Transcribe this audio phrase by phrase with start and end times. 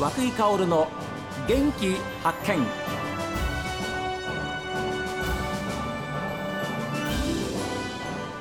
[0.00, 0.88] 和久井薫の
[1.46, 2.66] 元気発見。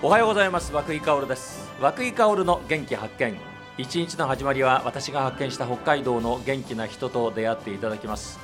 [0.02, 0.72] おはようございます。
[0.72, 1.70] 和久井薫です。
[1.82, 3.36] 和久井薫の元気発見。
[3.78, 8.40] 一日の始まりは私が発見した北海道の元気な人と出会っていただきます。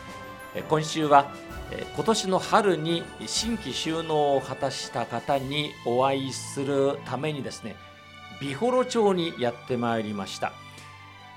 [0.68, 1.32] 今週は
[1.72, 7.77] え今年の春に新規収納を果たした方にお会いするためにですね
[8.41, 10.52] 美幌町にやってまいりました、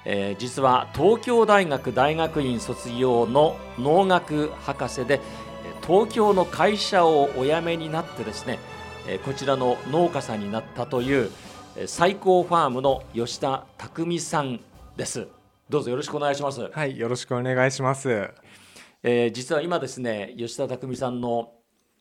[0.04, 5.20] えー実は東京大学大学院卒業の農学博士で
[5.64, 8.58] えー東京の会社をお辞めになってですね
[9.06, 11.30] えーこちらの農家さんになったという
[11.76, 14.60] えー最高ファームの吉田匠さん
[14.96, 15.28] です。
[15.68, 16.70] どうぞよろしくお願いします。
[16.72, 18.10] はい、よろしくお願いします。
[19.02, 21.52] えー実は今ですね吉田匠さんの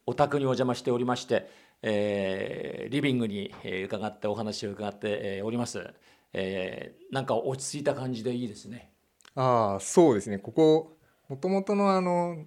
[0.06, 1.50] お宅にお邪魔しておりまして、
[1.82, 5.94] えーリビングにえー伺ってお話を伺ってえーおります、
[6.34, 8.92] えーなんか落ち着いた感じでいいですね。
[9.36, 10.40] ああ、そうですね。
[10.40, 10.98] ここ
[11.30, 12.46] もともとのあの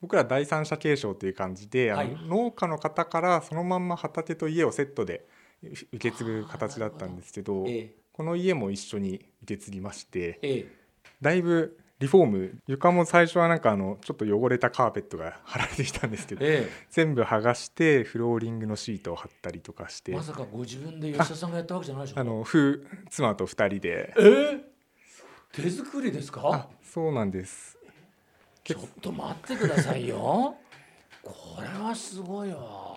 [0.00, 2.06] 僕ら第三者継承という感じで、はい。
[2.06, 5.26] あの農家の方からそのまんま畑と家をセットで
[5.62, 10.66] 受け継ぐ形だったんですけど、えこの家も一緒に受け継ぎまして、ーえ。
[11.20, 20.12] だいぶリフォーム床も最初はなんかあのちょっと汚れたカーペットが貼られてきたんですけーどえ全部剥がしてフローリングのシートを貼ったりとかして。
[20.12, 22.48] ーまさかご自分で吉田さんがやったわけじゃないでしょあの夫
[23.10, 24.14] 妻と2人で。
[24.18, 24.60] えー
[25.52, 26.42] 手作りですか？
[26.44, 27.76] あそうなんです。
[28.62, 30.54] ちょっと待ってくださいよ。
[31.24, 32.89] これはすごいわ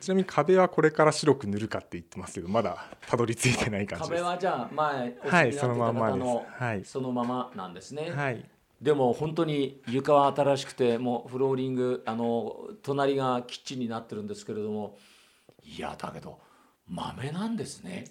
[0.00, 4.22] ちなみに壁はこれから白く塗るかって言ってますけどまだたどり着いてない感じです。
[4.22, 6.62] 壁はじゃあ前おはいそのまんまです。
[6.62, 6.84] はい。
[6.84, 8.44] そのままなんですね、はい。
[8.80, 14.96] でも本当に床は新しくてもうフローリングあの隣がキッチンになってるんですけれども
[15.62, 16.38] いやだけど
[16.88, 18.06] 豆なんですね。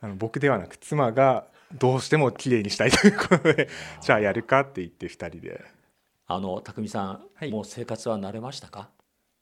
[0.00, 1.46] あの僕ではなく妻が
[1.78, 3.68] どうしても綺麗にしたいということで
[4.00, 5.62] じゃあやるかって言って2人で。
[6.26, 7.50] あの匠さん、はい。
[7.50, 8.88] もう生活は慣れましたか？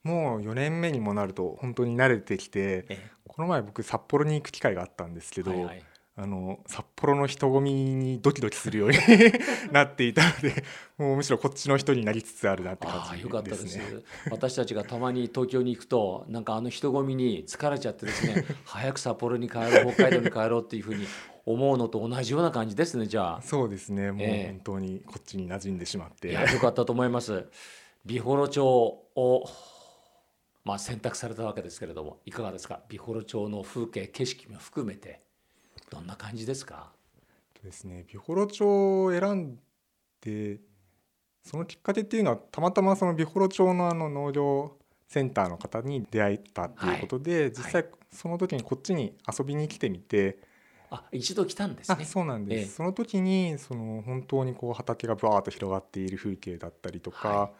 [0.02, 5.82] もう4年目にもなると本当に慣れてきてえこの前僕札幌に行く機会があったんですけど、はいはい。
[6.14, 8.98] あの札幌の人混みにドキドキするように
[9.72, 10.62] なっていたので
[10.98, 13.62] もうむしろこっちの人になりつつあるなって感じよかったです。
[13.64, 14.02] ですね。
[14.30, 21.06] 私たちがたまに東京に行くとなんかあの人混みに疲れちゃってですね 早く札幌に帰ろう北海道に帰ろうっていうふうに
[21.46, 23.42] 思うのと同じような感じですねじゃあ。
[23.42, 24.12] そうですね。
[24.12, 27.46] もうええ本当にこっちに馴染んでしまって、いやよかったと思います。
[28.04, 29.48] 美幌町を
[30.64, 32.80] まあ選択されたわけですけれどもいかがですか？
[32.88, 35.20] 美幌町の風景景色も含めて
[35.90, 36.92] どんな感じですか？
[37.62, 38.04] ですね。
[38.12, 38.64] 美幌町
[39.04, 39.58] を選ん
[40.20, 40.60] で
[41.44, 44.76] そのきっかけっていうのはたまたまその美幌町のあの農業
[45.08, 50.38] センターの方に出会えたっていうことで、実際その時にこっちに遊びに来てみて、
[50.90, 52.04] あ一度来たんですあね。
[52.04, 52.66] そうなんです、ええ。
[52.66, 57.50] その時にその本当にこう畑がバーッと広がっている風景だったりとか、は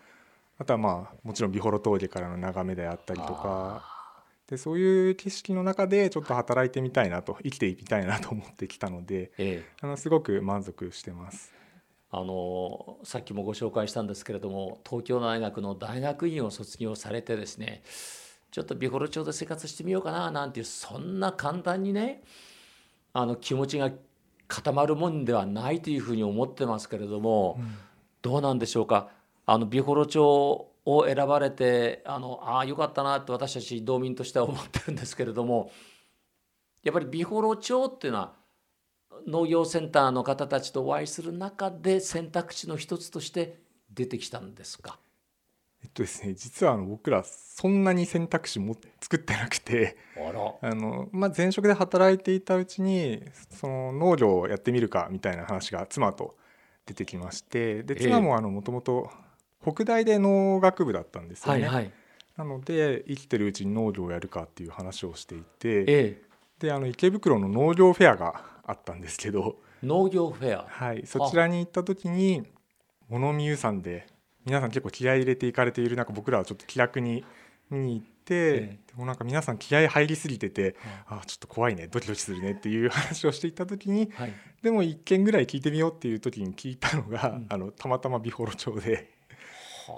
[0.58, 3.82] あとはまあもちろん美幌峠からの眺めであったりとか。
[3.86, 3.92] あ
[4.48, 9.64] でそういう景色の中でちょっと働いてみたいなと生きてみたいなと思ってきたのでーええ。
[9.80, 11.54] あのすごく満足してます。
[12.10, 17.82] あのさっきもご紹介したんですけれども東京大学の大学院を卒業されてですね
[18.50, 22.22] ちょっと美幌町で生活してみようかななんていうそんな簡単にね
[23.14, 23.90] あの気持ちが
[24.48, 27.58] 固まるもんではないというふうに思ってますけれども、
[28.20, 29.08] どうなんでしょうか？
[29.46, 35.70] あの美幌町を選ばれてあのああよかったなって私たち道民としては思ってるんですけれども
[36.82, 38.32] やっぱり美幌町っていうのは
[39.26, 43.60] 農業センターの方たちとお会いする中で選択肢の一つとして
[43.92, 44.98] 出てきたんですか？
[45.84, 49.96] えっとですね実はあの僕らそんなに選択肢も作ってなくて
[50.62, 56.36] あの、まあ、前職で働いていたうちにその農業をやってみるかみたいな話が妻と
[56.86, 59.10] 出てきましてでええ妻ももともと
[59.62, 61.66] 北大で農学部だったんですよね。
[61.66, 61.92] はいはい。
[62.36, 66.22] なので生きてるうちに農業をやるかっていう話をしていてええ
[66.58, 70.66] であの池袋の農業フェアがあったんですけど、農業フェア。
[70.68, 72.44] はい、そちらに行った時に
[73.08, 74.06] 物見湯さんで
[74.46, 77.24] 皆さん結構気合い入れていかれている中僕らはちょっと気楽に
[77.70, 80.76] 見に行って、えでもなんか皆さん気合い入りすぎてて、
[81.06, 84.32] あちょっと怖いねドキドキするねっていう話をしていた時にはい。
[84.62, 89.11] でも一件ぐらい聞いてみようっていう時に聞いたのが、うんあのたまたま美幌町で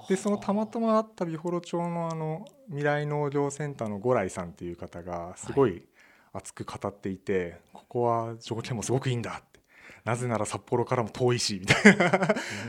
[0.08, 5.86] でそのたまたまあった美幌町のあの未来農業センターの五来さんっていう方がすごい
[6.32, 9.60] 熱く語っていて、ここは条件もすごくいいんだって。
[10.04, 12.06] なぜなら札幌からも遠いしみたいな。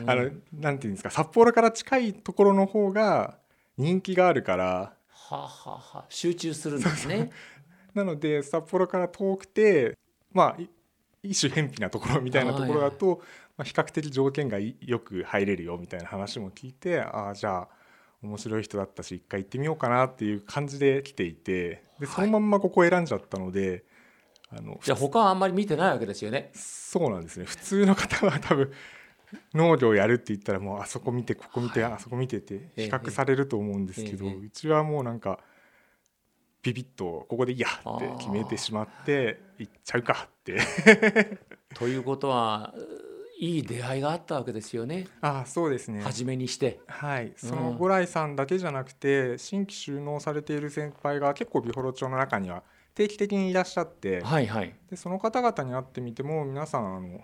[0.02, 0.10] うん。
[0.10, 1.10] あのなんていうんですか。
[1.10, 3.38] 札幌から近いところの方が
[3.78, 4.66] 人気があるから。
[4.66, 4.96] は
[5.32, 6.06] あはあはあ。
[6.10, 7.32] 集中するんですね。
[7.94, 9.98] なので札幌から遠くて
[10.32, 10.70] まあい
[11.24, 13.22] 一種偏僻なところみたいなところだと、
[13.58, 17.68] まあ、比較的条件がよく入れるよみたいな話も聞いてああじゃあ
[18.22, 23.86] 面白い人だったし一回行ってみようかなっていう感じで来ていてでそのまんまここ選んじゃったので、
[24.50, 26.52] はい、あのじゃあ他はあんまり見てないわけですよね。
[26.54, 27.46] そうなんですね。
[27.46, 28.72] 普通の方は多分
[29.54, 35.40] 農業やるって言ったらもうあそこ見てここ見て、はい、あそこ見てって比較されると思うんですけど、うちはもうなんか
[36.62, 40.58] ビビッとここでいいやって決めてしまって行っちゃうかって。
[41.76, 42.74] ということは
[43.38, 45.08] いい出会いがあったわけですよね。
[45.22, 46.02] ああそうですね。
[46.02, 46.80] 初めにして。
[46.88, 47.34] はい。
[47.36, 54.74] その五来さんだけじゃなくて、新規収納されている先輩が結構美幌町の中には定期的にいらっしゃって、はいはい。
[54.90, 57.22] でその方々に会ってみても皆さんあの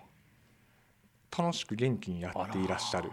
[1.36, 3.10] 楽しく元気にやっていらっしゃる。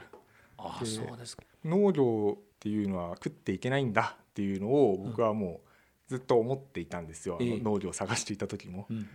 [0.58, 1.44] ああそうですか。
[1.64, 5.70] 農業っていうのは食っていけないんだっていうのを僕はもう
[6.10, 7.38] ずっと思っていたんですよ。
[7.40, 8.88] うん、農業を探していた時も。
[8.90, 9.08] うん、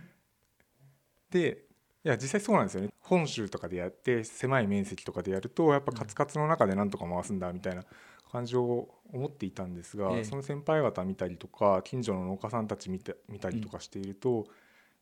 [1.29, 1.64] で
[2.05, 2.89] いや実際そうなんですよね。
[3.01, 7.83] 本州とかでやって狭い面積とかでやるとやっぱカツカツの中でなんとか回すんだみたいな
[8.31, 14.45] 感じを思っていたんですが、ええ、その先輩方見たりとか近所の農家さんたち見て見たりとかしていると、うん、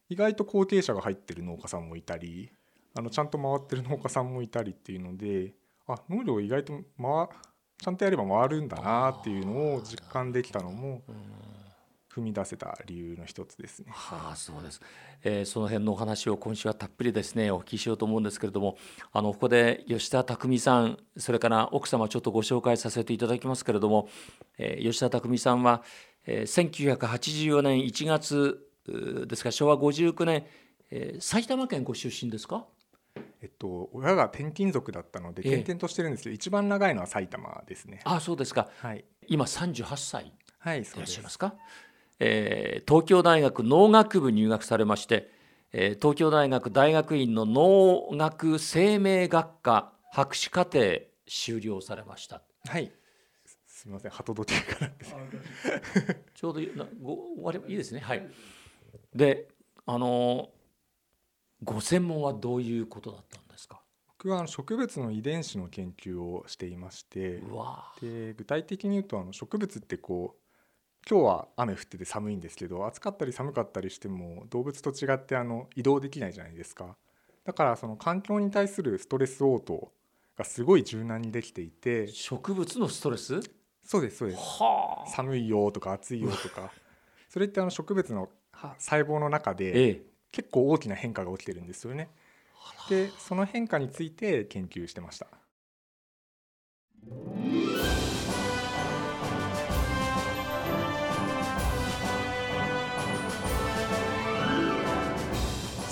[0.10, 2.52] 意外と後継者が入ってる農家さんもいたり
[2.96, 5.54] あのちゃんと回ってる農家さんもいたりっていうので
[5.88, 7.28] あ農業意外と回
[7.80, 11.02] ちゃんとやれば回るんだなっていうのを実感できたのも、
[12.14, 13.88] 踏み出せた理由の一つですね。
[13.90, 14.82] はあ、そうです。
[15.24, 18.78] えー、その辺のお話を今週はたっぷりですねお聞きしようと思うんですけれども、
[19.12, 24.10] あのここで吉田匠さん、それから奥様ちょっとご紹介させていただきますけれども、
[24.58, 25.82] えー、吉田匠さんは、
[26.26, 28.60] えー、1984年1月
[29.28, 30.46] ですか昭和59年、
[30.92, 32.66] えー、埼玉県ご出身ですか？
[33.42, 38.00] えっと、親が転勤族だったので転々としてるんですけど、え一番長いのは埼玉ですね。
[38.06, 38.70] あそうですか。
[38.78, 41.56] はい、今38歳はい、いらっしゃいますか？
[42.20, 45.30] えー、東京大学農学部入学されまして、
[45.72, 52.42] えー、東京大学大学院の農学生命学科博士課程修了されました。
[52.68, 52.92] はい。
[53.66, 54.12] すみません。
[54.12, 54.92] 鳩時計から
[56.34, 58.00] ちょうどなご終われいいですね。
[58.00, 58.28] はい。
[59.14, 59.48] で
[59.86, 60.50] あの
[61.64, 63.82] ご専門はどういうことだったんですか？
[64.08, 67.42] 僕は植物の遺伝子の研究をしていまして
[68.02, 70.43] で具体的に言うとあの植物ってこう
[71.10, 76.96] 今日は雨降ってて寒いんですけど暑かったり寒かったりしても動物と違ってあの移動できないじゃないですか。
[77.44, 79.92] だからその環境に対するストレス応答
[80.38, 82.08] がすごい柔軟にできていて。
[82.08, 83.42] 植物のストレス？
[83.84, 84.42] そうですそうです。
[85.14, 86.72] 寒いよとか暑いよとか。
[87.28, 88.30] それってあの植物の
[88.78, 92.10] 細胞の中で結構大きな変化が起きてるんですよね。
[92.90, 95.28] でその変化について研究してました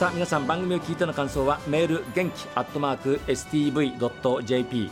[0.02, 4.90] さあ皆さん番組を聞いての感想はメール元気アットマーク STV.jp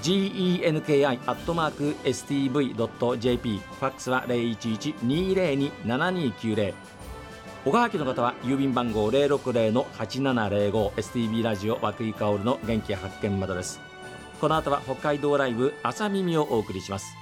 [0.00, 6.72] genki アットマーク STV.jp ファックスは0112027290
[7.66, 13.82] おはきの方は郵便番号060-8705 STB ラジオ和久井薫の元気発見までです。
[14.40, 17.14] この後は北海道ライブ朝耳をお送りします。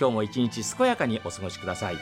[0.00, 1.96] 今日も一日健やかにお過ごしください。